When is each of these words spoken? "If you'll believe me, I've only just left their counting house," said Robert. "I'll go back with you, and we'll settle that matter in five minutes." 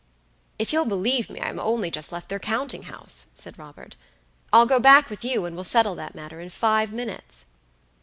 "If 0.57 0.73
you'll 0.73 0.87
believe 0.87 1.29
me, 1.29 1.39
I've 1.39 1.59
only 1.59 1.91
just 1.91 2.11
left 2.11 2.27
their 2.29 2.39
counting 2.39 2.85
house," 2.89 3.27
said 3.35 3.59
Robert. 3.59 3.95
"I'll 4.51 4.65
go 4.65 4.79
back 4.79 5.11
with 5.11 5.23
you, 5.23 5.45
and 5.45 5.53
we'll 5.55 5.63
settle 5.63 5.93
that 5.93 6.15
matter 6.15 6.41
in 6.41 6.49
five 6.49 6.91
minutes." 6.91 7.45